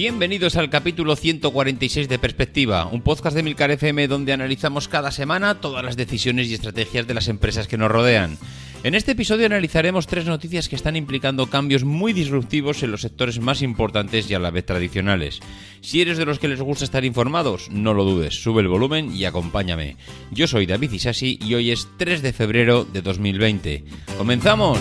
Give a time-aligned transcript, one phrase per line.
[0.00, 5.56] Bienvenidos al capítulo 146 de Perspectiva, un podcast de Milcar FM donde analizamos cada semana
[5.56, 8.38] todas las decisiones y estrategias de las empresas que nos rodean.
[8.84, 13.40] En este episodio analizaremos tres noticias que están implicando cambios muy disruptivos en los sectores
[13.40, 15.40] más importantes y a la vez tradicionales.
[15.80, 19.12] Si eres de los que les gusta estar informados, no lo dudes, sube el volumen
[19.12, 19.96] y acompáñame.
[20.30, 23.84] Yo soy David Isasi y hoy es 3 de febrero de 2020.
[24.16, 24.78] ¡Comenzamos!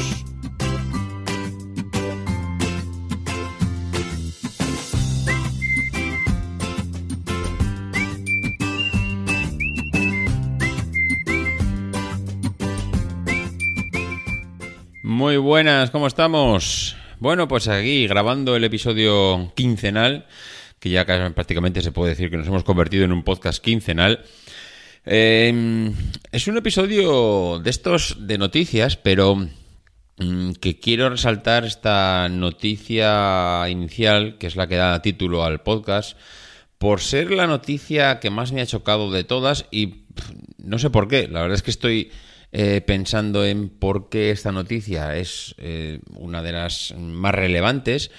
[15.37, 16.95] Muy buenas, ¿cómo estamos?
[17.19, 20.25] Bueno, pues aquí grabando el episodio quincenal,
[20.79, 24.25] que ya casi prácticamente se puede decir que nos hemos convertido en un podcast quincenal.
[25.05, 25.93] Eh,
[26.31, 29.35] es un episodio de estos de noticias, pero
[30.17, 36.17] mm, que quiero resaltar esta noticia inicial, que es la que da título al podcast,
[36.79, 40.05] por ser la noticia que más me ha chocado de todas y
[40.57, 41.27] no sé por qué.
[41.27, 42.09] La verdad es que estoy
[42.59, 48.09] eh, pensando en por qué esta noticia es eh, una de las más relevantes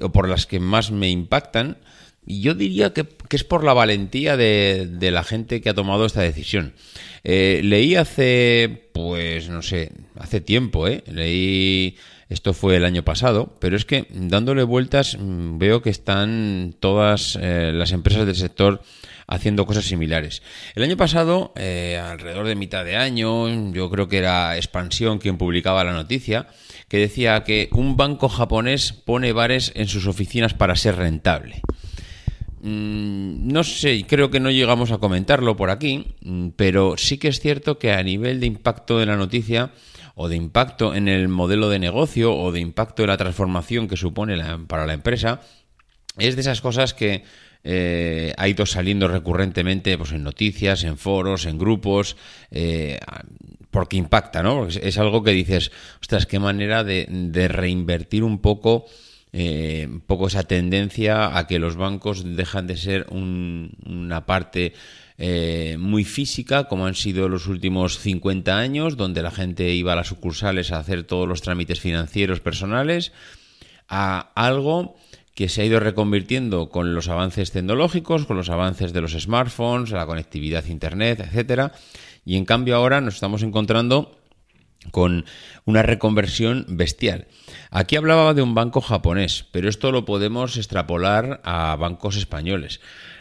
[0.00, 1.78] o por las que más me impactan.
[2.24, 5.74] Y yo diría que, que es por la valentía de, de, la gente que ha
[5.74, 6.74] tomado esta decisión.
[7.24, 11.02] Eh, leí hace, pues no sé, hace tiempo, ¿eh?
[11.08, 11.96] Leí,
[12.28, 17.36] esto fue el año pasado, pero es que dándole vueltas mm, veo que están todas
[17.42, 18.80] las empresas del sector
[19.28, 20.42] haciendo cosas similares.
[20.74, 25.36] El año pasado, eh, alrededor de mitad de año, yo creo que era Expansión quien
[25.36, 26.48] publicaba la noticia,
[26.88, 31.60] que decía que un banco japonés pone bares en sus oficinas para ser rentable.
[32.62, 37.28] Mm, No sé, creo que no llegamos a comentarlo por aquí, mm, pero sí que
[37.28, 39.72] es cierto que a nivel de impacto de la noticia
[40.14, 43.96] o de impacto en el modelo de negocio o de impacto de la transformación que
[43.96, 45.40] supone para la empresa,
[46.16, 47.22] es de esas cosas que
[47.70, 52.16] eh, ha ido saliendo recurrentemente pues, en noticias, en foros, en grupos,
[52.50, 52.98] eh,
[53.70, 54.60] porque impacta, ¿no?
[54.60, 55.70] Porque es, algo que dices,
[56.00, 57.06] ostras, qué manera de,
[57.48, 58.86] reinvertir un poco,
[59.34, 64.72] eh, poco esa tendencia a que los bancos dejan de ser un- una parte
[65.78, 70.06] muy física, como han sido los últimos 50 años, donde la gente iba a las
[70.06, 73.12] sucursales a hacer todos los trámites financieros personales,
[73.88, 74.96] a algo
[75.38, 79.92] que se ha ido reconvirtiendo con los avances tecnológicos, con los avances de los smartphones,
[79.92, 81.70] la conectividad internet, etcétera,
[82.24, 84.18] y en cambio ahora nos estamos encontrando
[84.90, 85.26] con
[85.64, 87.28] una reconversión bestial.
[87.70, 92.80] Aquí hablaba de un banco japonés, pero esto lo podemos extrapolar a bancos españoles.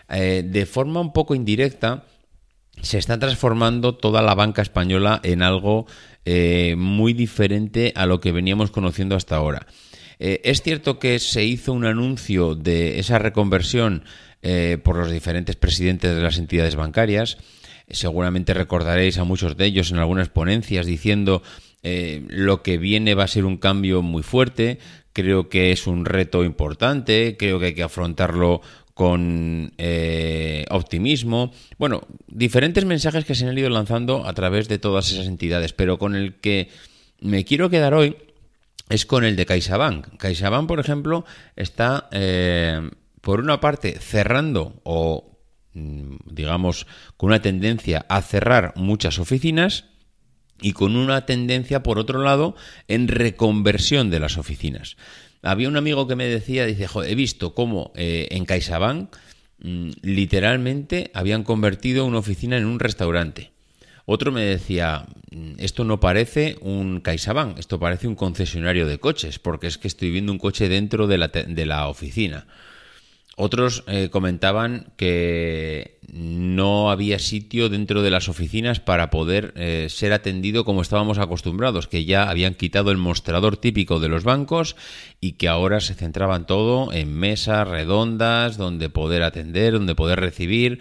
[0.09, 2.05] Eh, de forma un poco indirecta,
[2.81, 5.85] se está transformando toda la banca española en algo
[6.25, 9.67] eh, muy diferente a lo que veníamos conociendo hasta ahora.
[10.19, 14.03] Eh, es cierto que se hizo un anuncio de esa reconversión
[14.41, 17.37] eh, por los diferentes presidentes de las entidades bancarias.
[17.89, 21.41] Seguramente recordaréis a muchos de ellos en algunas ponencias diciendo
[21.83, 24.79] eh, lo que viene va a ser un cambio muy fuerte.
[25.13, 27.35] Creo que es un reto importante.
[27.37, 28.61] Creo que hay que afrontarlo
[28.93, 31.51] con eh, optimismo.
[31.77, 35.97] Bueno, diferentes mensajes que se han ido lanzando a través de todas esas entidades, pero
[35.97, 36.69] con el que
[37.21, 38.17] me quiero quedar hoy
[38.89, 40.17] es con el de CaixaBank.
[40.17, 41.25] CaixaBank, por ejemplo,
[41.55, 42.89] está, eh,
[43.21, 45.37] por una parte, cerrando o,
[45.73, 46.87] mm, digamos,
[47.17, 49.85] con una tendencia a cerrar muchas oficinas
[50.61, 52.55] y con una tendencia, por otro lado,
[52.87, 54.97] en reconversión de las oficinas.
[55.43, 59.15] Había un amigo que me decía, dice, "Joder, he visto cómo eh, en CaixaBank
[59.59, 63.51] mm, literalmente habían convertido una oficina en un restaurante.
[64.09, 69.37] Otro me decía, "Mm, esto no parece un CaixaBank, esto parece un concesionario de coches,
[69.37, 72.47] porque es que estoy viendo un coche dentro de la, de la oficina.
[73.35, 80.13] Otros eh, comentaban que no había sitio dentro de las oficinas para poder eh, ser
[80.13, 84.77] atendido como estábamos acostumbrados, que ya habían quitado el mostrador típico de los bancos
[85.19, 90.79] y que ahora se centraban todo en mesas redondas donde poder atender, donde poder recibir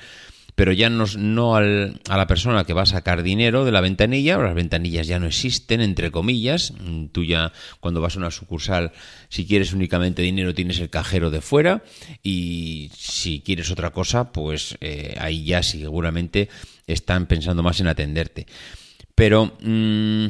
[0.56, 3.80] pero ya no, no al- a la persona que va a sacar dinero de la
[3.80, 8.30] ventanilla, las ventanillas ya no existen, entre comillas, Mm, tú ya cuando vas a una
[8.32, 8.90] sucursal,
[9.28, 11.84] si quieres únicamente dinero tienes el cajero de fuera
[12.22, 16.48] y si quieres otra cosa, pues eh, ahí ya seguramente
[16.88, 18.46] están pensando más en atenderte.
[19.14, 19.56] Pero...
[19.62, 20.26] mm,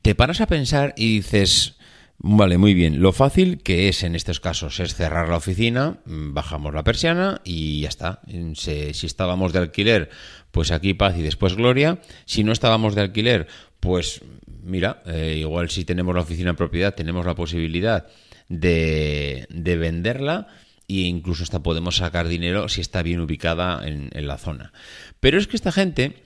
[0.00, 1.74] te paras a pensar y dices,
[2.18, 6.34] vale, muy bien, lo fácil que es en estos casos es cerrar la oficina, mm,
[6.34, 8.20] bajamos la persiana y ya está.
[8.26, 10.10] Mm, si estábamos de alquiler,
[10.50, 12.00] pues aquí paz y después gloria.
[12.24, 13.46] Si no estábamos de alquiler,
[13.80, 14.22] pues
[14.62, 18.06] mira, eh, igual si tenemos la oficina en propiedad, tenemos la posibilidad
[18.48, 20.48] de, de venderla
[20.88, 24.72] e incluso hasta podemos sacar dinero si está bien ubicada en, la zona.
[25.20, 26.24] Pero es que esta gente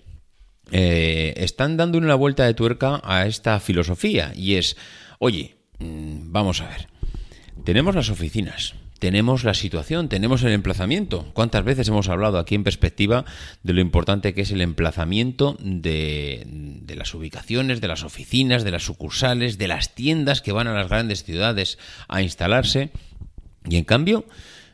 [0.72, 4.76] eh, están dando una vuelta de tuerca a esta filosofía y es,
[5.18, 6.88] oye, vamos a ver,
[7.64, 11.30] tenemos las oficinas, tenemos la situación, tenemos el emplazamiento.
[11.34, 13.24] ¿Cuántas veces hemos hablado aquí en perspectiva
[13.62, 18.70] de lo importante que es el emplazamiento de, de las ubicaciones, de las oficinas, de
[18.70, 22.90] las sucursales, de las tiendas que van a las grandes ciudades a instalarse?
[23.68, 24.24] Y en cambio,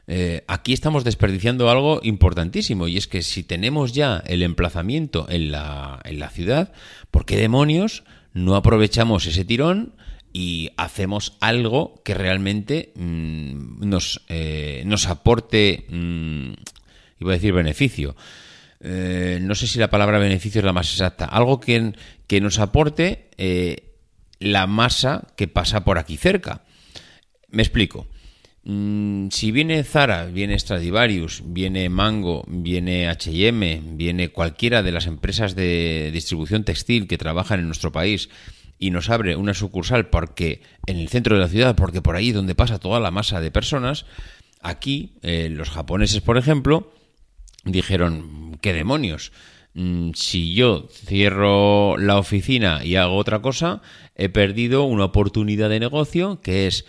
[0.07, 5.53] eh, aquí estamos desperdiciando algo importantísimo y es que si tenemos ya el emplazamiento en
[5.53, 6.73] la, en la ciudad,
[7.11, 9.95] ¿por qué demonios no aprovechamos ese tirón
[10.33, 16.53] y hacemos algo que realmente mm, nos, eh, nos aporte, mm,
[17.21, 18.17] iba a decir beneficio?
[18.81, 21.93] Eh, no sé si la palabra beneficio es la más exacta, algo que,
[22.27, 23.95] que nos aporte eh,
[24.41, 26.65] la masa que pasa por aquí cerca.
[27.49, 28.09] Me explico.
[28.65, 35.55] Mm, si viene Zara, viene Stradivarius, viene Mango, viene HM, viene cualquiera de las empresas
[35.57, 38.31] de distribución textil que trabajan en nuestro país
[38.83, 42.31] y nos abre una sucursal porque en el centro de la ciudad, porque por ahí
[42.31, 44.07] es donde pasa toda la masa de personas,
[44.61, 46.93] aquí eh, los japoneses, por ejemplo,
[47.65, 49.31] dijeron, ¿qué demonios?
[49.75, 53.83] Mm, Si yo cierro la oficina y hago otra cosa,
[54.17, 56.85] he perdido una oportunidad de negocio que es,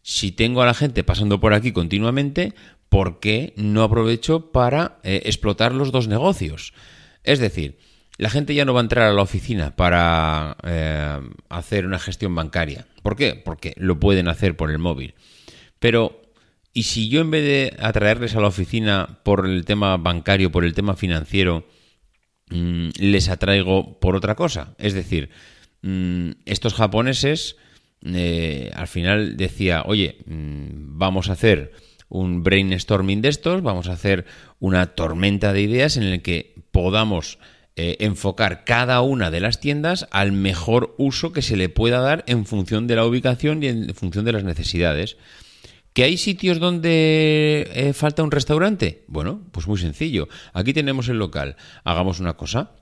[0.00, 2.54] si tengo a la gente pasando por aquí continuamente,
[2.88, 6.72] ¿por qué no aprovecho para eh, explotar los dos negocios?
[7.24, 7.76] Es decir,
[8.18, 12.34] la gente ya no va a entrar a la oficina para eh, hacer una gestión
[12.34, 12.86] bancaria.
[13.02, 13.34] ¿Por qué?
[13.34, 15.14] Porque lo pueden hacer por el móvil.
[15.78, 16.22] Pero,
[16.72, 20.64] ¿y si yo en vez de atraerles a la oficina por el tema bancario, por
[20.64, 21.66] el tema financiero,
[22.50, 24.74] mm, les atraigo por otra cosa?
[24.78, 25.28] Es decir,
[25.82, 27.56] mm, estos japoneses
[28.04, 31.72] eh, al final decía, oye, mm, vamos a hacer
[32.08, 34.26] un brainstorming de estos, vamos a hacer
[34.60, 37.38] una tormenta de ideas en el que podamos
[37.76, 42.24] eh, enfocar cada una de las tiendas al mejor uso que se le pueda dar
[42.26, 45.18] en función de la ubicación y en función de las necesidades.
[45.92, 49.04] ¿Que hay sitios donde eh, falta un restaurante?
[49.08, 50.28] Bueno, pues muy sencillo.
[50.52, 51.56] Aquí tenemos el local.
[51.84, 52.72] Hagamos una cosa.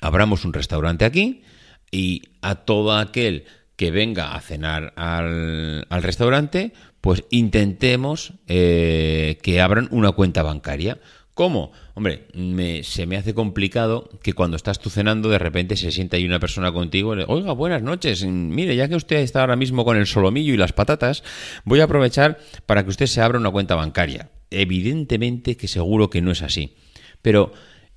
[0.00, 1.42] Abramos un restaurante aquí
[1.90, 3.44] y a todo aquel
[3.76, 10.98] que venga a cenar al, restaurante, pues intentemos eh, que abran una cuenta bancaria.
[11.40, 11.72] ¿Cómo?
[11.94, 16.18] Hombre, me- se me hace complicado que cuando estás tú cenando de repente se sienta
[16.18, 19.56] ahí una persona contigo y le, oiga, buenas noches, mire, ya que usted está ahora
[19.56, 21.22] mismo con el solomillo y las patatas,
[21.64, 24.28] voy a aprovechar para que usted se abra una cuenta bancaria.
[24.50, 26.74] Evidentemente que seguro que no es así.
[27.22, 27.52] Pero,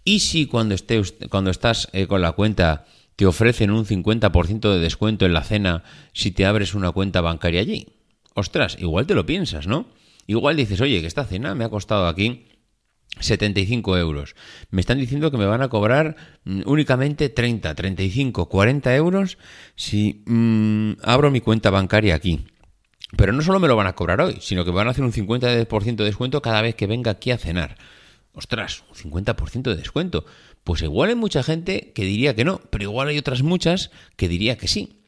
[0.05, 2.85] ¿y si cuando, esté, usted- cuando estás eh, con la cuenta
[3.17, 5.83] te ofrecen un 50% de descuento en la cena
[6.13, 7.87] si te abres una cuenta bancaria allí?
[8.35, 9.87] Ostras, igual te lo piensas, ¿no?
[10.27, 12.45] Igual dices, oye, que esta cena me ha costado aquí
[13.19, 14.35] 75 euros.
[14.69, 16.15] Me están diciendo que me van a cobrar
[16.45, 19.37] mm, únicamente 30, 35, 40 euros
[19.75, 22.45] si mm, abro mi cuenta bancaria aquí.
[23.15, 25.11] Pero no solo me lo van a cobrar hoy, sino que van a hacer un
[25.11, 27.77] 50% de descuento cada vez que venga aquí a cenar.
[28.33, 30.25] Ostras, un 50% de descuento.
[30.63, 34.27] Pues igual hay mucha gente que diría que no, pero igual hay otras muchas que
[34.27, 35.02] diría que sí.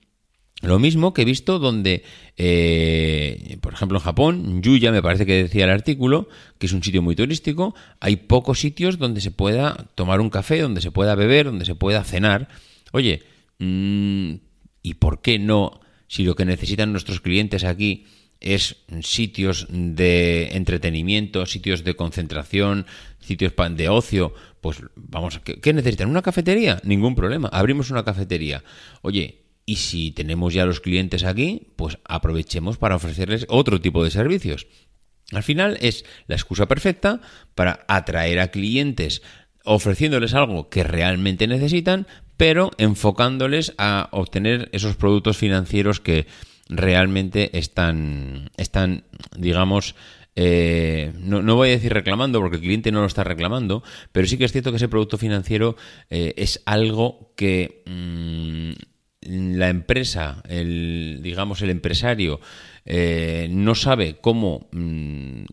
[0.61, 2.03] Lo mismo que he visto donde,
[2.37, 6.81] eh, por ejemplo, en Japón, Yuya, me parece que decía el artículo, que es un
[6.81, 11.15] sitio muy turístico, hay pocos sitios donde se pueda tomar un café, donde se pueda
[11.15, 12.47] beber, donde se pueda cenar.
[12.93, 13.23] Oye,
[13.59, 14.35] mm,
[14.81, 18.05] ¿y por qué no, si lo que necesitan nuestros clientes aquí
[18.39, 22.85] es sitios de entretenimiento, sitios de concentración,
[23.19, 26.09] sitios de ocio, pues vamos, ¿qué, qué necesitan?
[26.09, 26.79] ¿Una cafetería?
[26.83, 28.63] Ningún problema, abrimos una cafetería.
[29.01, 34.11] Oye, y si tenemos ya los clientes aquí, pues aprovechemos para ofrecerles otro tipo de
[34.11, 34.67] servicios.
[35.31, 37.21] Al final es la excusa perfecta
[37.55, 39.23] para atraer a clientes
[39.63, 42.05] ofreciéndoles algo que realmente necesitan,
[42.37, 46.27] pero enfocándoles a obtener esos productos financieros que
[46.69, 49.05] realmente están, están
[49.35, 49.95] digamos,
[50.35, 54.27] eh, no, no, voy a decir reclamando porque el cliente no lo está reclamando, pero
[54.27, 55.75] sí que es cierto que ese producto financiero
[56.09, 58.94] eh, es algo que mm,
[59.25, 62.39] la empresa, el, digamos el empresario,
[62.85, 65.43] eh, no sabe cómo, mm,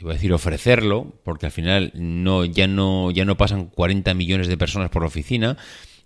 [0.00, 4.48] iba a decir ofrecerlo, porque al final no, ya, no, ya no pasan 40 millones
[4.48, 5.56] de personas por oficina,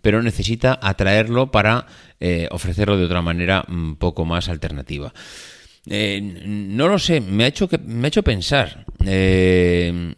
[0.01, 1.87] pero necesita atraerlo para
[2.51, 5.13] ofrecerlo de otra manera un poco más alternativa.
[5.89, 8.85] Eh, no lo sé, me ha hecho, que, me ha hecho pensar.
[9.05, 10.15] Eh,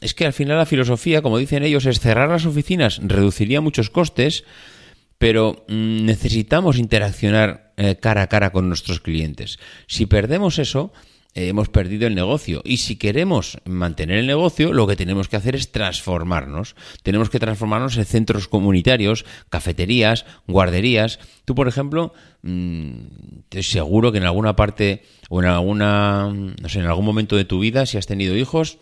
[0.00, 3.90] es que al final la filosofía, como dicen ellos, es cerrar las oficinas, reduciría muchos
[3.90, 4.44] costes,
[5.22, 9.60] pero mm, necesitamos interaccionar eh, cara a cara con nuestros clientes.
[9.86, 10.92] Si perdemos eso,
[11.32, 12.60] eh, hemos perdido el negocio.
[12.64, 16.74] Y si queremos mantener el negocio, lo que tenemos que hacer es transformarnos.
[17.04, 21.20] Tenemos que transformarnos en centros comunitarios, cafeterías, guarderías.
[21.44, 22.12] Tú, por ejemplo,
[22.42, 22.92] mm,
[23.48, 27.44] te seguro que en alguna parte o en alguna, no sé, en algún momento de
[27.44, 28.78] tu vida, si has tenido hijos,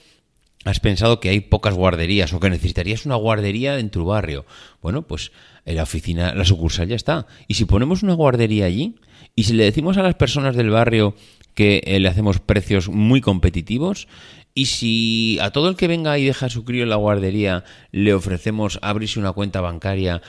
[0.64, 4.46] has pensado que hay pocas guarderías o que necesitarías una guardería en tu barrio.
[4.80, 5.32] Bueno, pues
[5.64, 7.26] la oficina, la sucursal ya está.
[7.48, 8.96] Y si ponemos una guardería allí,
[9.34, 11.14] y si le decimos a las personas del barrio
[11.54, 14.08] que eh, le hacemos precios muy competitivos.
[14.54, 18.14] Y si a todo el que venga y deja su crío en la guardería le
[18.14, 20.22] ofrecemos abrirse una cuenta bancaria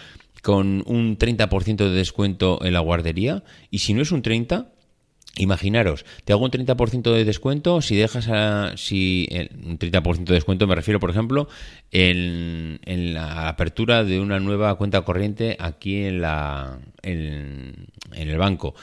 [0.44, 4.68] con un 30% de descuento en la guardería, y si no es un 30%,
[5.38, 9.30] Imaginaros, te hago un 30% de descuento si dejas a, si
[9.64, 11.48] un 30% de descuento me refiero, por ejemplo,
[11.92, 12.80] en,
[13.14, 18.76] la apertura de una nueva cuenta corriente aquí en la en el banco.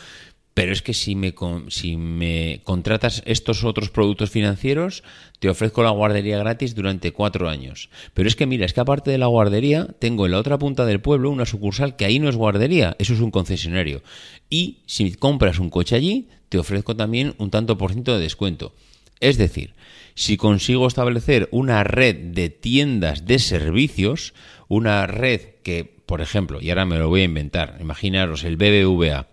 [0.58, 5.04] Pero es que si me, contratas estos otros productos financieros,
[5.38, 7.90] te ofrezco la guardería gratis durante cuatro años.
[8.12, 10.84] Pero es que mira, es que aparte de la guardería, tengo en la otra punta
[10.84, 14.02] del pueblo una sucursal que ahí no es guardería, eso es un concesionario.
[14.50, 18.74] Y si compras un coche allí, te ofrezco también un tanto por ciento de descuento.
[19.20, 19.74] Es decir,
[20.16, 24.34] si consigo establecer una red de tiendas de servicios,
[24.66, 29.28] una red que, por ejemplo, y ahora me lo voy a inventar, imaginaros el BBVA,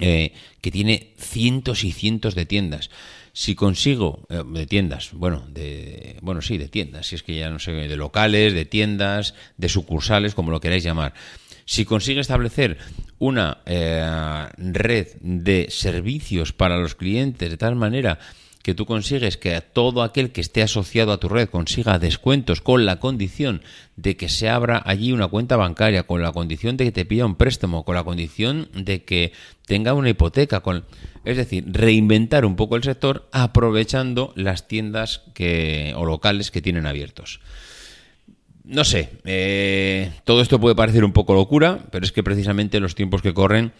[0.00, 2.90] eh, que tiene cientos y cientos de tiendas.
[3.32, 7.50] Si consigo, eh, de tiendas, bueno, de, bueno, sí, de tiendas, si es que ya
[7.50, 11.14] no sé, de locales, de tiendas, de sucursales, como lo queráis llamar.
[11.64, 12.78] Si consigue establecer
[13.18, 18.18] una eh, red de servicios para los clientes de tal manera
[18.62, 22.86] que tú consigues que todo aquel que esté asociado a tu red consiga descuentos con
[22.86, 23.62] la condición
[23.96, 27.26] de que se abra allí una cuenta bancaria, con la condición de que te pida
[27.26, 29.32] un préstamo, con la condición de que
[29.66, 30.84] tenga una hipoteca, con
[31.24, 36.86] es decir, reinventar un poco el sector aprovechando las tiendas que, o locales que tienen
[36.86, 37.40] abiertos.
[38.64, 42.94] No sé, eh, todo esto puede parecer un poco locura, pero es que precisamente los
[42.94, 43.72] tiempos que corren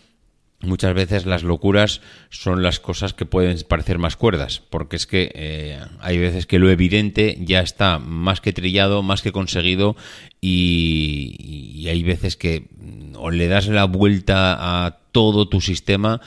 [0.63, 2.01] muchas veces las locuras
[2.31, 6.59] son las cosas que pueden parecer más cuerdas, porque es que eh, hay veces que
[6.59, 9.97] lo evidente ya está más que trillado, más que conseguido,
[10.41, 12.69] y, y, hay veces que
[13.17, 16.21] o le das la vuelta a todo tu sistema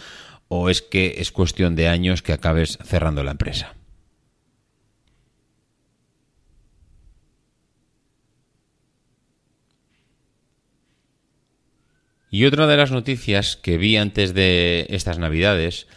[0.47, 3.75] o es que es cuestión de años que acabes cerrando la empresa.
[12.35, 15.87] Y otra de las noticias que vi antes de estas navidades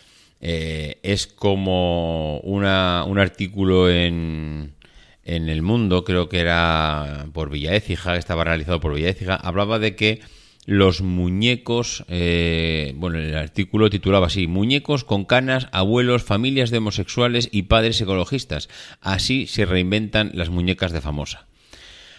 [0.41, 4.77] eh, es como una, un artículo en,
[5.25, 9.81] en El Mundo, creo que era por Villa Écija, estaba realizado por Villa Écija, hablaba
[9.81, 10.21] de que
[10.65, 17.49] los muñecos, eh, bueno, el artículo titulaba así, muñecos con canas, abuelos, familias de homosexuales
[17.51, 18.69] y padres ecologistas.
[19.01, 21.49] Así se reinventan las muñecas de famosa.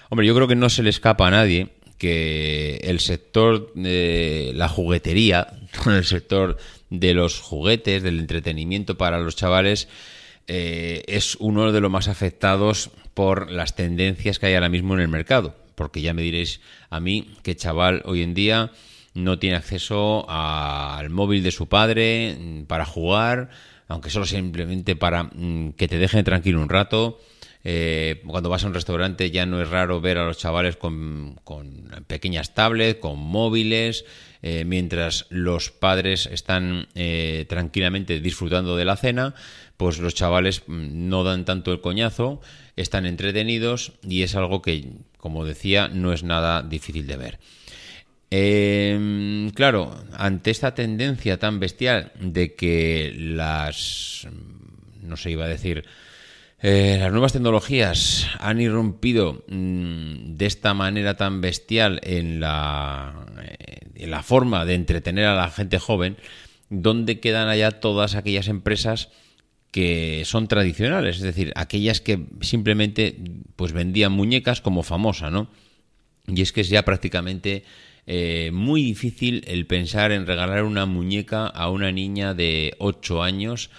[0.09, 4.69] Hombre, yo creo que no se le escapa a nadie que el sector de la
[4.69, 6.57] juguetería, el sector
[6.89, 9.87] de los juguetes, del entretenimiento para los chavales,
[10.47, 15.01] eh, es uno de los más afectados por las tendencias que hay ahora mismo en
[15.01, 15.55] el mercado.
[15.75, 18.71] Porque ya me diréis a mí que chaval hoy en día
[19.13, 23.49] no tiene acceso al móvil de su padre mm, para jugar,
[23.87, 27.19] aunque solo simplemente para mm, que te dejen tranquilo un rato
[27.63, 31.39] eh, cuando vas a un restaurante ya no es raro ver a los chavales con,
[32.07, 34.05] pequeñas tablets, con móviles,
[34.41, 39.35] eh, mientras los padres están eh, tranquilamente disfrutando de la cena,
[39.75, 42.39] pues los chavales mm, no dan tanto el coñazo,
[42.77, 44.87] están entretenidos y es algo que,
[45.17, 47.39] como decía, no es nada difícil de ver.
[49.53, 54.27] claro, ante esta tendencia tan bestial de que las
[55.01, 55.85] no se iba a decir,
[56.61, 63.77] eh, las nuevas tecnologías han irrumpido mm, de esta manera tan bestial en la, eh,
[63.95, 66.17] en la forma de entretener a la gente joven,
[66.69, 69.09] donde quedan allá todas aquellas empresas
[69.71, 73.15] que son tradicionales, es decir, aquellas que simplemente
[73.55, 75.49] pues vendían muñecas como famosa, ¿no?
[76.27, 77.63] Y es que es ya prácticamente
[78.07, 83.69] eh, muy difícil el pensar en regalar una muñeca a una niña de 8 años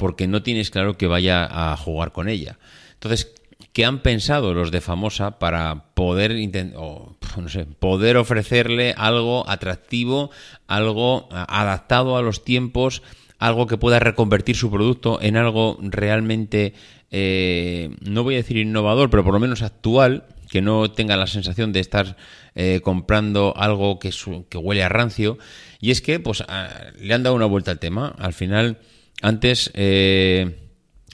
[0.00, 2.58] porque no tienes claro que vaya a jugar con ella.
[2.94, 3.34] Entonces,
[3.74, 6.32] ¿qué han pensado los de Famosa para poder,
[6.74, 10.30] o, no sé, poder ofrecerle algo atractivo,
[10.66, 13.02] algo adaptado a los tiempos,
[13.38, 16.72] algo que pueda reconvertir su producto en algo realmente,
[17.10, 21.26] eh, no voy a decir innovador, pero por lo menos actual, que no tenga la
[21.26, 22.16] sensación de estar
[22.54, 24.10] eh, comprando algo que,
[24.56, 25.36] huele a rancio.
[25.78, 28.14] Y es que, pues, a- le han dado una vuelta al tema.
[28.18, 28.78] Al final,
[29.20, 30.56] antes, eh,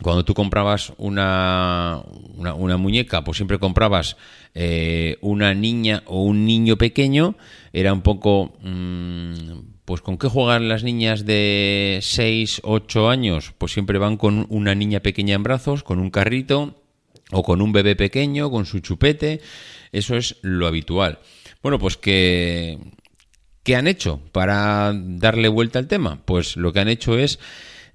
[0.02, 2.02] cuando tú comprabas una,
[2.36, 4.16] una, muñeca, pues siempre comprabas
[4.54, 7.36] eh, una niña o un niño pequeño.
[7.72, 13.54] Era un poco, mm, pues, ¿con qué juegan las niñas de 6, 8 años?
[13.56, 16.82] Pues siempre van con una niña pequeña en brazos, con un carrito
[17.32, 19.40] o con un bebé pequeño, con su chupete.
[19.92, 21.20] Eso es lo habitual.
[21.62, 22.78] Bueno, pues que
[23.66, 26.20] ¿Qué han hecho para darle vuelta al tema?
[26.24, 27.40] Pues lo que han hecho es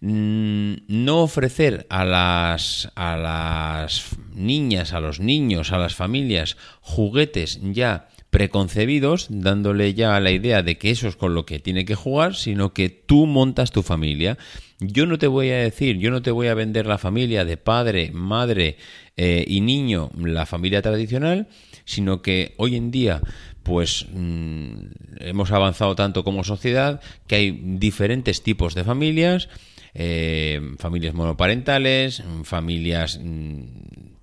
[0.01, 8.09] no ofrecer a las, a las niñas, a los niños, a las familias juguetes ya
[8.31, 12.33] preconcebidos, dándole ya la idea de que eso es con lo que tiene que jugar,
[12.33, 14.37] sino que tú montas tu familia.
[14.79, 17.57] Yo no te voy a decir, yo no te voy a vender la familia de
[17.57, 18.77] padre, madre
[19.17, 21.47] eh, y niño, la familia tradicional,
[21.85, 23.21] sino que hoy en día
[23.63, 24.75] pues mm,
[25.19, 29.49] hemos avanzado tanto como sociedad que hay diferentes tipos de familias,
[29.93, 33.61] eh, familias monoparentales, familias mm,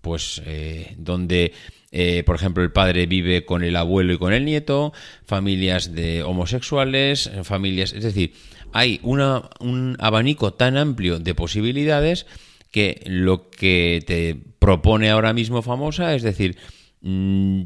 [0.00, 1.52] pues eh, donde
[1.90, 4.92] eh, por ejemplo el padre vive con el abuelo y con el nieto,
[5.26, 8.32] familias de homosexuales, familias, es decir,
[8.72, 12.26] hay una, un abanico tan amplio de posibilidades
[12.70, 16.56] que lo que te propone ahora mismo famosa es decir,
[17.00, 17.62] mm,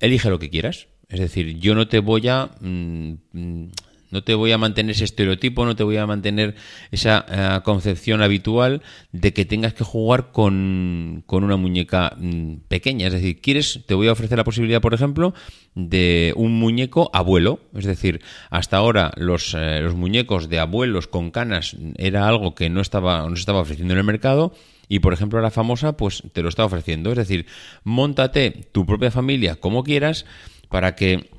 [0.00, 0.88] elige lo que quieras.
[1.08, 3.14] Es decir, yo no te voy a mm,
[4.10, 6.54] no te voy a mantener ese estereotipo, no te voy a mantener
[6.90, 13.08] esa eh, concepción habitual de que tengas que jugar con, con una muñeca mm, pequeña.
[13.08, 15.34] Es decir, quieres, te voy a ofrecer la posibilidad, por ejemplo,
[15.74, 17.60] de un muñeco abuelo.
[17.74, 22.70] Es decir, hasta ahora los, eh, los muñecos de abuelos con canas era algo que
[22.70, 24.52] no estaba, no se estaba ofreciendo en el mercado.
[24.88, 27.10] Y por ejemplo, la famosa, pues te lo está ofreciendo.
[27.10, 27.46] Es decir,
[27.84, 30.26] montate tu propia familia como quieras
[30.68, 31.30] para que.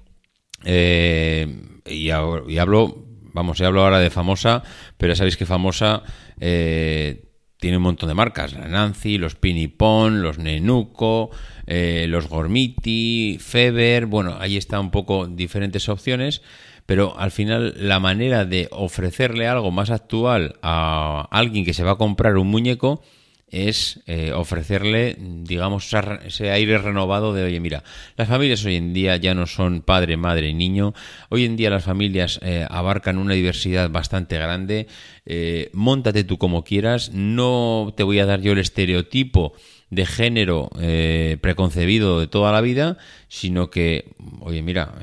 [0.64, 4.64] Eh, y, hablo, vamos, ya hablo ahora de famosa,
[4.98, 6.04] pero ya sabéis que famosa
[6.40, 7.26] eh,
[7.58, 11.30] tiene un montón de marcas: la Nancy, los Pinipon, los Nenuco,
[11.66, 14.06] eh, los Gormiti, Feber.
[14.06, 16.42] Bueno, ahí está un poco diferentes opciones.
[16.86, 21.92] Pero al final la manera de ofrecerle algo más actual a alguien que se va
[21.92, 23.04] a comprar un muñeco
[23.50, 25.90] es eh, ofrecerle, digamos,
[26.26, 27.84] ese aire renovado de, oye, mira,
[28.18, 30.94] las familias hoy en día ya no son padre, madre niño.
[31.30, 34.88] Hoy en día las familias eh, abarcan una diversidad bastante grande.
[35.26, 37.12] Eh, móntate tú como quieras.
[37.14, 39.54] No te voy a dar yo el estereotipo
[39.90, 42.98] de género eh, preconcebido de toda la vida,
[43.30, 44.94] sino que, oye, mira,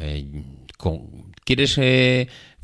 [0.77, 1.79] con- ¿quieres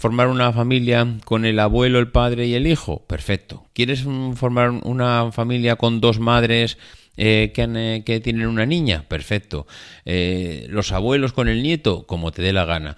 [0.00, 3.04] formar una familia con el abuelo, el padre y el hijo?
[3.06, 3.66] Perfecto.
[3.74, 6.78] ¿Quieres formar una familia con dos madres
[7.18, 9.04] eh, que, han, eh, que tienen una niña?
[9.08, 9.66] Perfecto.
[10.06, 12.96] Eh, los abuelos con el nieto, como te dé la gana.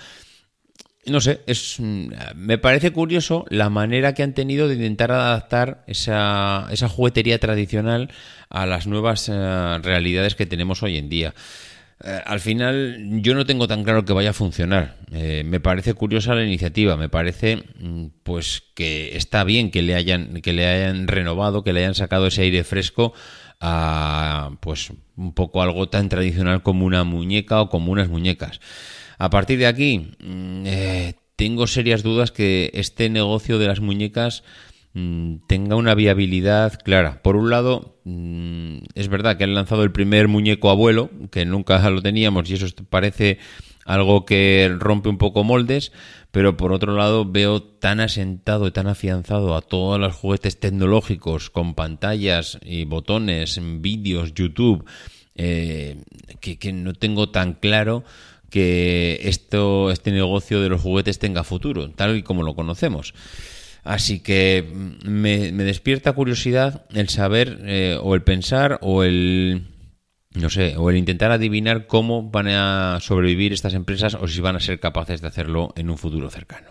[1.04, 5.82] No sé, es, mm, me parece curioso la manera que han tenido de intentar adaptar
[5.88, 8.12] esa, esa juguetería tradicional
[8.48, 11.34] a las nuevas eh, realidades que tenemos hoy en día.
[12.04, 15.01] Eh, al final yo no tengo tan claro que vaya a funcionar.
[15.14, 19.94] Eh, me parece curiosa la iniciativa, me parece mm, pues que está bien que le
[19.94, 23.12] hayan que le hayan renovado, que le hayan sacado ese aire fresco
[23.61, 28.61] a pues un poco algo tan tradicional como una muñeca o como unas muñecas.
[29.18, 34.44] A partir de aquí, mm, eh, tengo serias dudas que este negocio de las muñecas
[34.94, 37.22] mm, tenga una viabilidad clara.
[37.22, 38.01] Por un lado,
[38.94, 42.66] es verdad que han lanzado el primer muñeco abuelo, que nunca lo teníamos, y eso
[42.88, 43.38] parece
[43.85, 45.92] algo que rompe un poco moldes,
[46.31, 51.51] pero por otro lado veo tan asentado y tan afianzado a todos los juguetes tecnológicos
[51.51, 54.85] con pantallas y botones, vídeos, YouTube,
[55.35, 56.03] eh,
[56.40, 58.05] que, no tengo tan claro
[58.51, 63.14] que esto, este negocio de los juguetes tenga futuro, tal y como lo conocemos.
[63.85, 64.71] Así que
[65.05, 69.71] me, me despierta curiosidad el saber eh, o el pensar o el
[70.35, 74.57] no sé, o el intentar adivinar cómo van a sobrevivir estas empresas o si van
[74.57, 76.71] a ser capaces de hacerlo en un futuro cercano.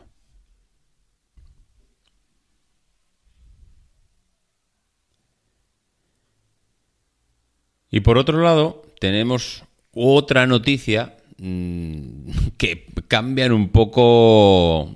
[7.92, 14.92] Y por otro lado, tenemos otra noticia mm, que cambian un poco,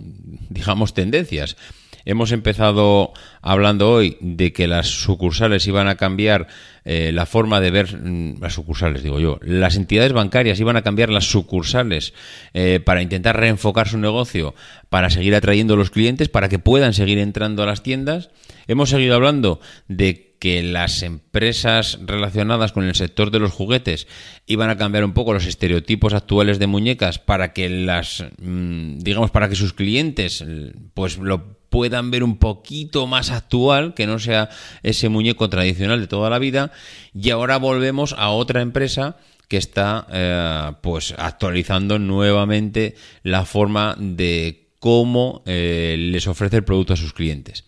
[0.49, 1.57] digamos, tendencias.
[2.05, 6.47] Hemos empezado hablando hoy de que las sucursales iban a cambiar
[6.85, 9.39] eh, la forma de ver mm, las sucursales, digo yo.
[9.41, 12.13] Las entidades bancarias iban a cambiar las sucursales
[12.53, 14.53] eh, para intentar reenfocar su negocio,
[14.89, 18.29] para seguir atrayendo los clientes, para que puedan seguir entrando a las tiendas.
[18.67, 24.07] Hemos seguido hablando de que las empresas relacionadas con el sector de los juguetes
[24.45, 29.31] iban a cambiar un poco los estereotipos actuales de muñecas para que las mm, digamos
[29.31, 30.45] para que sus clientes
[30.93, 34.49] pues lo puedan ver un poquito más actual, que no sea
[34.81, 36.71] ese muñeco tradicional de toda la vida.
[37.13, 39.17] Y ahora volvemos a otra empresa
[39.49, 46.93] que está eh, pues actualizando nuevamente la forma de cómo eh, les ofrece el producto
[46.93, 47.65] a sus clientes.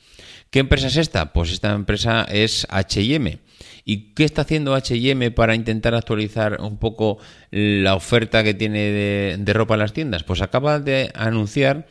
[0.52, 1.34] ¿Qué empresa es esta?
[1.34, 3.40] Pues esta empresa es HM.
[3.84, 7.18] ¿Y qué está haciendo HM para intentar actualizar un poco
[7.52, 10.24] la oferta que tiene de, de ropa en las tiendas?
[10.24, 11.88] Pues acaba de anunciar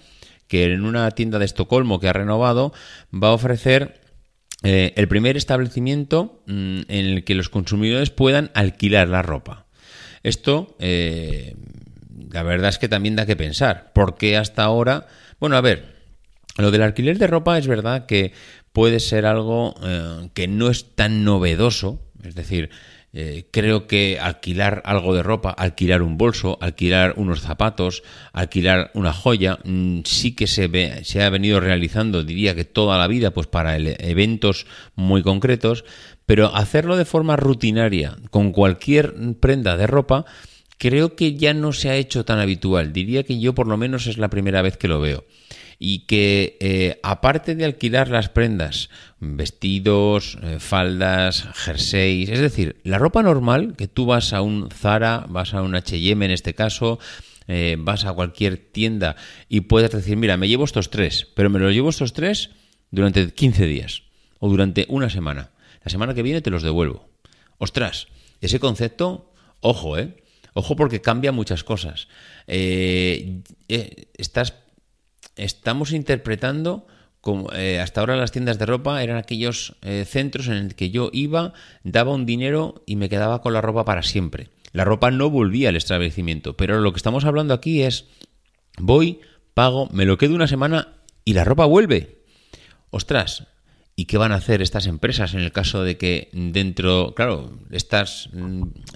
[0.48, 2.72] que en una tienda de Estocolmo que ha renovado
[3.12, 4.00] va a ofrecer
[4.62, 9.66] eh, el primer establecimiento mm, en el que los consumidores puedan alquilar la ropa.
[10.22, 11.54] Esto, eh,
[12.30, 15.06] la verdad es que también da que pensar, porque hasta ahora,
[15.38, 15.96] bueno, a ver,
[16.56, 18.32] lo del alquiler de ropa es verdad que
[18.72, 22.70] puede ser algo eh, que no es tan novedoso, es decir,
[23.18, 28.02] eh, creo que alquilar algo de ropa, alquilar un bolso, alquilar unos zapatos,
[28.35, 32.98] alquilar una joya, mm, sí que se, ve, se ha venido realizando, diría que toda
[32.98, 35.87] la vida, pues para eventos muy concretos,
[36.26, 40.26] pero hacerlo de forma rutinaria con cualquier prenda de ropa,
[40.76, 42.92] creo que ya no se ha hecho tan habitual.
[42.92, 45.24] Diría que yo por lo menos es la primera vez que lo veo
[45.78, 48.88] y que eh, aparte de alquilar las prendas,
[49.20, 55.26] vestidos, eh, faldas, jerseys, es decir, la ropa normal que tú vas a un Zara,
[55.28, 56.98] vas a un H&M en este caso,
[57.46, 59.16] eh, vas a cualquier tienda
[59.48, 62.50] y puedes decir, mira, me llevo estos tres, pero me los llevo estos tres
[62.90, 64.02] durante 15 días
[64.38, 65.50] o durante una semana.
[65.84, 67.08] La semana que viene te los devuelvo.
[67.58, 68.08] Ostras,
[68.40, 70.22] ese concepto, ojo, ¿eh?
[70.54, 72.08] Ojo porque cambia muchas cosas.
[72.48, 74.54] estás
[75.37, 76.87] estamos interpretando
[77.20, 80.90] como eh, hasta ahora las tiendas de ropa eran aquellos eh, centros en el que
[80.90, 84.51] yo iba, daba un dinero y me quedaba con la ropa para siempre.
[84.72, 88.07] La ropa no volvía al establecimiento, pero lo que estamos hablando aquí es
[88.79, 89.18] voy,
[89.55, 92.22] pago, me lo quedo una semana y la ropa vuelve.
[92.90, 93.49] Ostras,
[93.96, 98.29] ¿y qué van a hacer estas empresas en el caso de que dentro, claro, estas,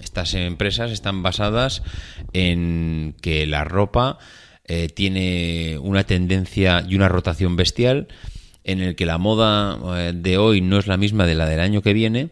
[0.01, 1.83] estas empresas están basadas
[2.31, 4.19] en que la ropa
[4.73, 8.07] eh, tiene una tendencia y una rotación bestial
[8.63, 11.59] en el que la moda eh, de hoy no es la misma de la del
[11.59, 12.29] año que viene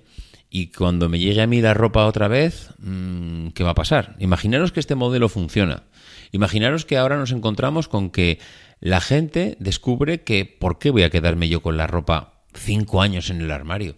[0.50, 4.16] y cuando me llegue a mí la ropa otra vez, mm, ¿qué va a pasar?
[4.20, 5.84] Imaginaros que este modelo funciona.
[6.32, 8.40] Imaginaros que ahora nos encontramos con que
[8.80, 13.30] la gente descubre que ¿por qué voy a quedarme yo con la ropa cinco años
[13.30, 13.98] en el armario?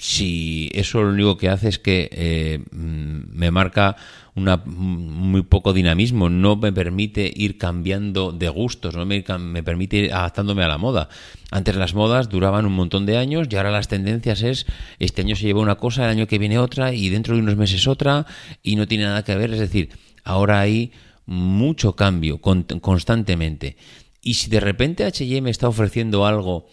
[0.00, 3.96] Si eso lo único que hace es que eh, mm, me marca
[4.34, 9.96] una, muy poco dinamismo, no me permite ir cambiando de gustos, no me, me, permite
[9.96, 11.08] ir adaptándome a la moda.
[11.50, 14.66] Antes las modas duraban un montón de años y ahora las tendencias es
[14.98, 17.56] este año se lleva una cosa, el año que viene otra y dentro de unos
[17.56, 18.26] meses otra
[18.62, 19.52] y no tiene nada que ver.
[19.52, 19.90] Es decir,
[20.24, 20.92] ahora hay
[21.26, 23.76] mucho cambio constantemente.
[24.22, 26.66] Y si de repente HM está ofreciendo algo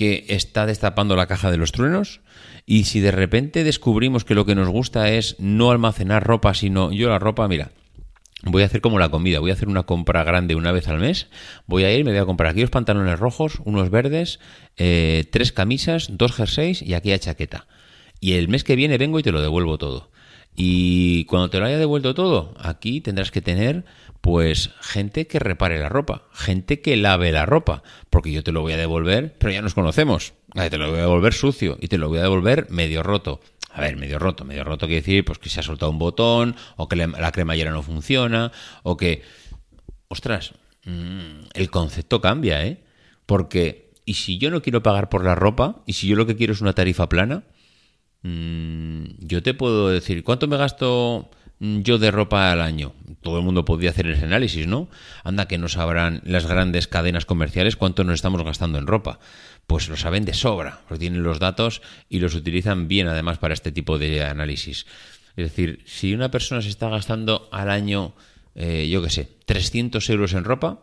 [0.00, 2.22] que está destapando la caja de los truenos,
[2.64, 6.90] y si de repente descubrimos que lo que nos gusta es no almacenar ropa, sino
[6.90, 7.72] yo la ropa, mira,
[8.44, 11.00] voy a hacer como la comida, voy a hacer una compra grande una vez al
[11.00, 11.26] mes,
[11.66, 14.40] voy a ir, me voy a comprar aquí los pantalones rojos, unos verdes,
[14.78, 17.66] eh, tres camisas, dos jerseys y aquí hay chaqueta.
[18.20, 20.10] Y el mes que viene vengo y te lo devuelvo todo.
[20.56, 23.84] Y cuando te lo haya devuelto todo, aquí tendrás que tener
[24.20, 28.60] pues gente que repare la ropa, gente que lave la ropa, porque yo te lo
[28.60, 31.98] voy a devolver, pero ya nos conocemos, te lo voy a devolver sucio y te
[31.98, 33.40] lo voy a devolver medio roto.
[33.72, 36.56] A ver, medio roto, medio roto quiere decir pues que se ha soltado un botón,
[36.76, 38.52] o que la cremallera no funciona,
[38.82, 39.22] o que...
[40.08, 40.54] Ostras,
[40.84, 42.82] mm, el concepto cambia, ¿eh?
[43.26, 45.82] Porque, ¿y si yo no quiero pagar por la ropa?
[45.86, 47.44] ¿Y si yo lo que quiero es una tarifa plana?
[48.22, 51.30] Mm, yo te puedo decir, ¿cuánto me gasto
[51.60, 52.94] yo de ropa al año?
[53.22, 54.88] todo el mundo podría hacer ese análisis, ¿no?
[55.24, 59.20] Anda que no sabrán las grandes cadenas comerciales cuánto nos estamos gastando en ropa.
[59.66, 63.54] Pues lo saben de sobra, porque tienen los datos y los utilizan bien además para
[63.54, 64.86] este tipo de análisis.
[65.36, 68.14] Es decir, si una persona se está gastando al año,
[68.54, 70.80] eh, yo qué sé, 300 euros en ropa,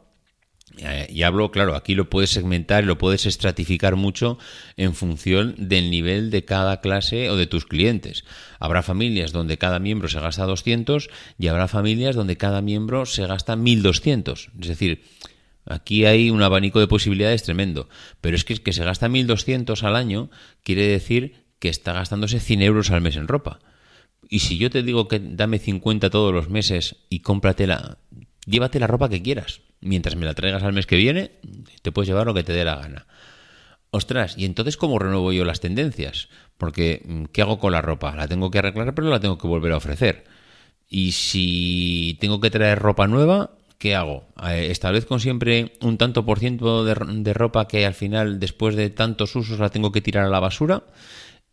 [0.80, 4.38] eh, y hablo, claro, aquí lo puedes segmentar, lo puedes estratificar mucho
[4.76, 8.26] en función del nivel de cada clase o de tus clientes.
[8.60, 13.26] Habrá familias donde cada miembro se gasta 200 y habrá familias donde cada miembro se
[13.26, 14.50] gasta 1200.
[14.60, 15.04] Es decir,
[15.66, 17.88] aquí hay un abanico de posibilidades tremendo.
[18.22, 20.30] Pero es que, que se gasta 1200 al año
[20.64, 23.60] quiere decir que está gastándose 100 euros al mes en ropa.
[24.30, 28.00] Y si yo te digo que dame 50 todos los meses y cómpratela,
[28.46, 29.62] llévate la ropa que quieras.
[29.82, 31.32] Mientras me la traigas al mes que viene,
[31.82, 33.08] te puedes llevar lo que te dé la gana.
[33.92, 36.30] Ostras, ¿y entonces cómo renuevo yo las tendencias?
[36.58, 38.16] Porque, mm, ¿qué hago con la ropa?
[38.16, 40.26] La tengo que arreglar, pero la tengo que volver a ofrecer.
[40.90, 44.26] Y si tengo que traer ropa nueva, ¿qué hago?
[44.44, 48.90] Eh, ¿Establezco siempre un tanto por ciento de, de ropa que al final, después de
[48.90, 50.84] tantos usos, la tengo que tirar a la basura?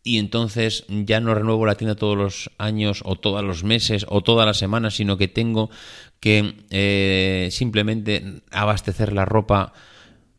[0.05, 4.21] Y entonces ya no renuevo la tienda todos los años o todos los meses o
[4.21, 5.71] todas las semanas, sino que tengo
[6.19, 9.73] que eh, simplemente abastecer la ropa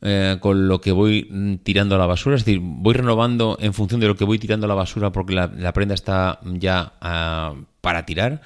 [0.03, 3.75] eh, con lo que voy mm, tirando a la basura, es decir, voy renovando en
[3.75, 7.57] función de lo que voy tirando a la basura porque la, prenda está ya ah,
[7.81, 8.43] para tirar.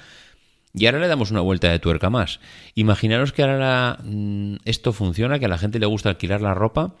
[0.73, 2.39] Y ahora le damos una vuelta de tuerca más.
[2.73, 6.95] Imaginaros que ahora mm, esto funciona, que a la gente le gusta alquilar la ropa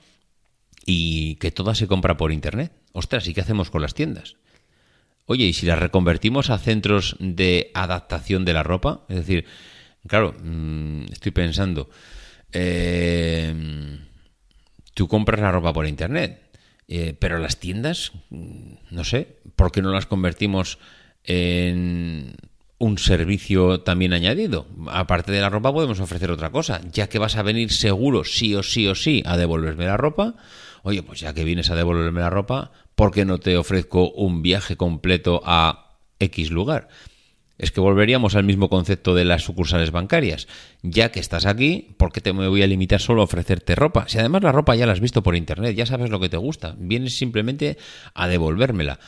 [0.85, 2.71] y que toda se compra por internet.
[2.93, 4.35] Ostras, ¿y qué hacemos con las tiendas?
[5.25, 9.05] Oye, ¿y si las reconvertimos a centros de adaptación de la ropa?
[9.07, 9.45] Es decir,
[10.07, 11.89] claro, mm, estoy pensando,
[12.51, 13.99] eh,
[14.93, 16.41] tú compras la ropa por internet,
[16.87, 20.79] eh, pero las tiendas, mm, no sé, ¿por qué no las convertimos
[21.23, 22.35] en
[22.81, 24.65] un servicio también añadido.
[24.87, 28.55] Aparte de la ropa podemos ofrecer otra cosa, ya que vas a venir seguro sí
[28.55, 30.33] o sí o sí a devolverme la ropa.
[30.83, 34.41] Oye, pues ya que vienes a devolverme la ropa, ¿por qué no te ofrezco un
[34.41, 36.87] viaje completo a X lugar?
[37.57, 40.47] Es que volveríamos al mismo concepto de las sucursales bancarias.
[40.81, 44.05] Ya que estás aquí, ¿por qué te me voy a limitar solo a ofrecerte ropa?
[44.07, 46.37] Si además la ropa ya la has visto por internet, ya sabes lo que te
[46.37, 47.77] gusta, vienes simplemente
[48.15, 48.99] a devolvérmela.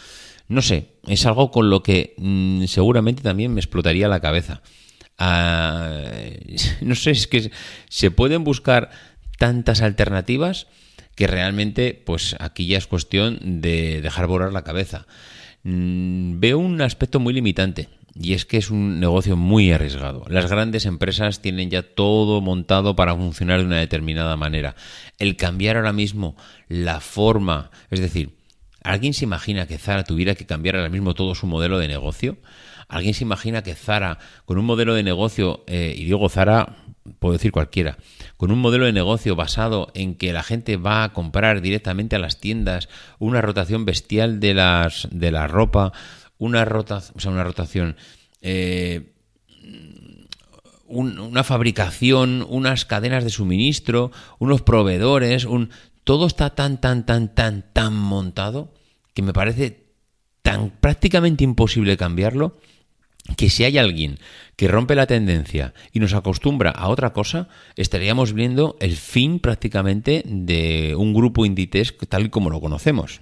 [0.48, 4.62] No sé, es algo con lo que mm, seguramente también me explotaría la cabeza.
[5.18, 6.12] Ah,
[6.82, 7.50] no sé, es que
[7.90, 8.92] se pueden buscar
[9.40, 10.68] tantas alternativas
[11.16, 15.06] que realmente, pues aquí ya es cuestión de dejar volar la cabeza.
[15.64, 17.90] Mm, veo un aspecto muy limitante.
[18.16, 20.24] Y es que es un negocio muy arriesgado.
[20.28, 24.76] Las grandes empresas tienen ya todo montado para funcionar de una determinada manera.
[25.18, 26.36] El cambiar ahora mismo
[26.68, 28.36] la forma, es decir,
[28.84, 32.38] ¿Alguien se imagina que Zara tuviera que cambiar ahora mismo todo su modelo de negocio?
[32.90, 36.76] ¿Alguien se imagina que Zara, con un modelo de negocio, eh, y digo Zara,
[37.20, 37.98] puedo decir cualquiera,
[38.38, 42.20] con un modelo de negocio basado en que la gente va a comprar directamente a
[42.20, 45.94] las tiendas, una rotación bestial de, las, de la ropa,
[46.38, 47.96] una, rota, o sea, una rotación...
[48.42, 49.10] Eh,
[50.86, 55.72] una fabricación, unas cadenas de suministro, unos proveedores, un
[56.04, 58.74] todo está tan, tan, tan, tan, tan montado
[59.14, 59.88] que me parece
[60.42, 62.58] tan prácticamente imposible cambiarlo
[63.38, 64.20] que si hay alguien
[64.56, 70.24] que rompe la tendencia y nos acostumbra a otra cosa, estaríamos viendo el fin prácticamente
[70.26, 73.22] de un grupo Inditex tal y como lo conocemos.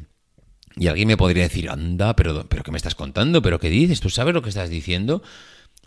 [0.75, 3.41] Y alguien me podría decir, anda, pero, pero ¿qué me estás contando?
[3.41, 3.99] ¿Pero qué dices?
[3.99, 5.21] ¿Tú sabes lo que estás diciendo?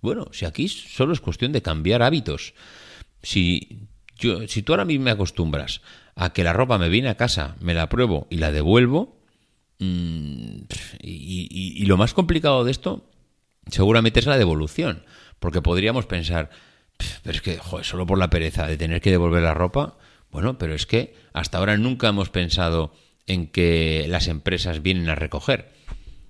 [0.02, 2.54] Bueno, si aquí solo es cuestión de cambiar hábitos.
[3.22, 5.80] Si, yo, si tú ahora mismo me acostumbras
[6.14, 9.16] a que la ropa me viene a casa, me la pruebo y la devuelvo.
[9.78, 10.64] Mm,
[11.00, 13.10] y, lo más complicado de esto
[13.70, 15.04] seguramente es la devolución,
[15.38, 16.50] porque podríamos pensar,
[17.22, 19.96] pero es que, joder, solo por la pereza de tener que devolver la ropa,
[20.30, 22.92] bueno, pero es que hasta ahora nunca hemos pensado
[23.26, 25.72] en que las empresas vienen a recoger.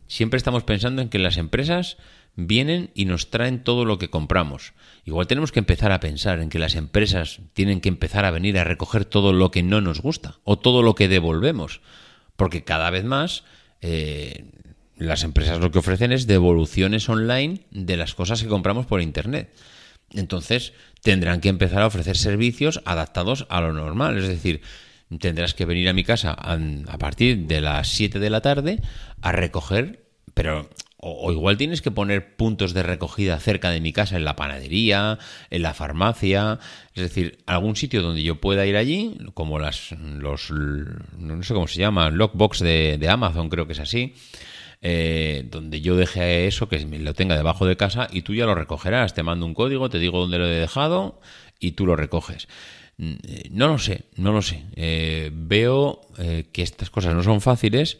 [0.06, 1.96] Siempre estamos pensando en que las empresas
[2.36, 4.74] vienen y nos traen todo lo que compramos.
[5.04, 8.58] Igual tenemos que empezar a pensar en que las empresas tienen que empezar a venir
[8.58, 11.80] a recoger todo lo que no nos gusta o todo lo que devolvemos.
[12.36, 13.44] Porque cada vez más
[13.80, 14.50] eh,
[14.96, 19.52] las empresas lo que ofrecen es devoluciones online de las cosas que compramos por Internet.
[20.12, 24.18] Entonces tendrán que empezar a ofrecer servicios adaptados a lo normal.
[24.18, 24.62] Es decir,
[25.18, 28.80] tendrás que venir a mi casa a, partir de las 7 de la tarde
[29.20, 34.16] a recoger, pero o, igual tienes que poner puntos de recogida cerca de mi casa,
[34.16, 35.18] en la panadería,
[35.50, 36.58] en la farmacia,
[36.94, 41.68] es decir, algún sitio donde yo pueda ir allí, como las, los, no sé cómo
[41.68, 44.14] se llama, lockbox de Amazon, creo que es así,
[44.80, 48.54] eh, donde yo deje eso, que lo tenga debajo de casa y tú ya lo
[48.54, 49.14] recogerás.
[49.14, 51.20] Te mando un código, te digo dónde lo he dejado
[51.58, 52.48] y tú lo recoges.
[52.96, 54.64] Mm, eh, No lo sé, no lo sé.
[54.76, 56.00] Eh, veo
[56.52, 57.98] que estas cosas no son fáciles,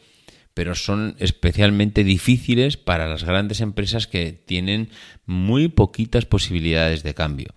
[0.52, 4.90] pero son especialmente difíciles para las grandes empresas que tienen
[5.26, 7.54] muy poquitas posibilidades de cambio.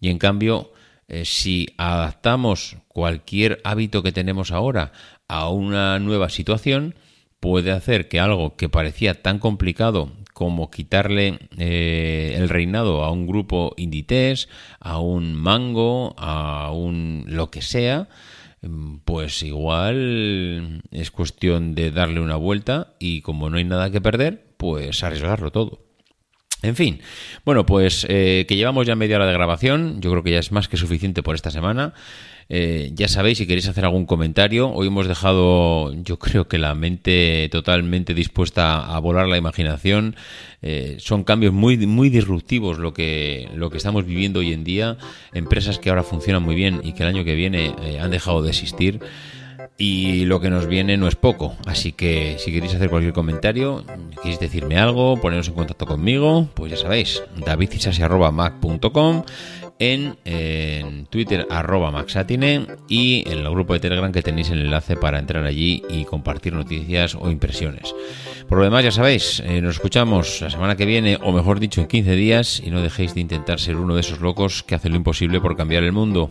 [0.00, 0.72] Y en cambio,
[1.24, 4.92] si adaptamos cualquier hábito que tenemos ahora
[5.26, 6.94] a una nueva situación,
[7.44, 13.26] puede hacer que algo que parecía tan complicado como quitarle eh, el reinado a un
[13.26, 14.48] grupo Inditex,
[14.80, 18.08] a un Mango, a un lo que sea,
[18.62, 24.00] mm, pues igual es cuestión de darle una vuelta y como no hay nada que
[24.00, 25.83] perder, pues arriesgarlo todo.
[26.64, 27.00] En fin,
[27.44, 30.50] bueno, pues eh, que llevamos ya media hora de grabación, yo creo que ya es
[30.50, 31.92] más que suficiente por esta semana.
[32.48, 36.74] Eh, ya sabéis, si queréis hacer algún comentario, hoy hemos dejado, yo creo que la
[36.74, 40.16] mente totalmente dispuesta a volar la imaginación.
[40.62, 44.96] Eh, son cambios muy, muy disruptivos lo que, lo que estamos viviendo hoy en día.
[45.32, 48.42] Empresas que ahora funcionan muy bien y que el año que viene eh, han dejado
[48.42, 49.00] de existir.
[49.76, 51.56] Y lo que nos viene no es poco.
[51.66, 53.84] Así que si queréis hacer cualquier comentario,
[54.22, 59.24] queréis decirme algo, poneros en contacto conmigo, pues ya sabéis, davidcisasi.mac.com
[59.78, 65.18] en, Twitter arroba maxatine y en el grupo de Telegram que tenéis el enlace para
[65.18, 67.94] entrar allí y compartir noticias o impresiones.
[68.48, 71.80] Por lo demás, ya sabéis, eh, nos escuchamos la semana que viene, o mejor dicho,
[71.80, 74.92] en 15 días, y no dejéis de intentar ser uno de esos locos que hacen
[74.92, 76.30] lo imposible por cambiar el mundo.